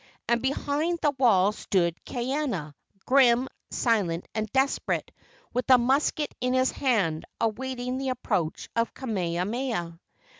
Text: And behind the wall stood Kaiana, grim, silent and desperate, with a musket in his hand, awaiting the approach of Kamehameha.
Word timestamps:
And 0.27 0.41
behind 0.41 0.97
the 1.03 1.13
wall 1.19 1.51
stood 1.51 1.95
Kaiana, 2.07 2.73
grim, 3.05 3.47
silent 3.69 4.27
and 4.33 4.51
desperate, 4.51 5.11
with 5.53 5.69
a 5.69 5.77
musket 5.77 6.33
in 6.41 6.55
his 6.55 6.71
hand, 6.71 7.23
awaiting 7.39 7.99
the 7.99 8.09
approach 8.09 8.67
of 8.75 8.95
Kamehameha. 8.95 9.99